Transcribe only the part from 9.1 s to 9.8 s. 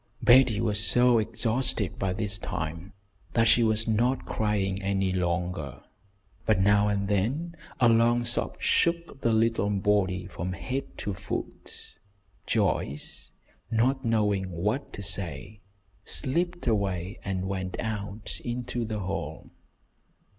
the little